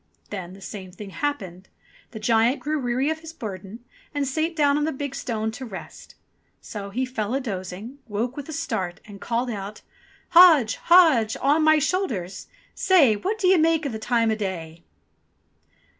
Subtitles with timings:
[0.31, 1.67] Then the same thing happened.
[2.09, 3.85] The giant grew weary of his burden,
[4.15, 6.15] and sate down on the big stone to rest.
[6.59, 9.83] So he fell a dozing, woke with a start, and called out:
[10.29, 12.47] "Hodge, Hodge, on my shoulders!
[12.73, 14.83] Say What d'ye make the time o' day